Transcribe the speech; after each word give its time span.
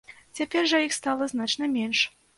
Цяпер 0.39 0.63
жа 0.71 0.81
іх 0.85 0.97
стала 0.99 1.29
значна 1.35 1.71
менш. 1.79 2.05